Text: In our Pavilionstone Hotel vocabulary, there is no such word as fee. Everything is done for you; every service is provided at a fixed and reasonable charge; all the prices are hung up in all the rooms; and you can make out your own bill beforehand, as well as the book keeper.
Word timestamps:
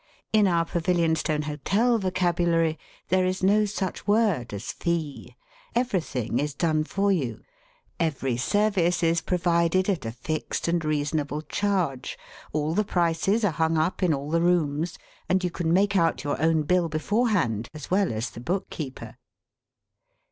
In 0.33 0.47
our 0.47 0.65
Pavilionstone 0.65 1.43
Hotel 1.43 1.99
vocabulary, 1.99 2.79
there 3.09 3.23
is 3.23 3.43
no 3.43 3.65
such 3.65 4.07
word 4.07 4.51
as 4.51 4.71
fee. 4.71 5.35
Everything 5.75 6.39
is 6.39 6.55
done 6.55 6.83
for 6.83 7.11
you; 7.11 7.41
every 7.99 8.35
service 8.35 9.03
is 9.03 9.21
provided 9.21 9.87
at 9.87 10.03
a 10.03 10.11
fixed 10.11 10.67
and 10.67 10.83
reasonable 10.83 11.43
charge; 11.43 12.17
all 12.51 12.73
the 12.73 12.83
prices 12.83 13.45
are 13.45 13.51
hung 13.51 13.77
up 13.77 14.01
in 14.01 14.11
all 14.11 14.31
the 14.31 14.41
rooms; 14.41 14.97
and 15.29 15.43
you 15.43 15.51
can 15.51 15.71
make 15.71 15.95
out 15.95 16.23
your 16.23 16.41
own 16.41 16.63
bill 16.63 16.89
beforehand, 16.89 17.67
as 17.71 17.91
well 17.91 18.11
as 18.11 18.31
the 18.31 18.39
book 18.39 18.71
keeper. 18.71 19.17